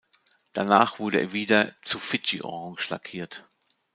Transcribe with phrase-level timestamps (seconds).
[0.53, 3.47] Danach wurde er wieder zu "fidji-orange lackiert.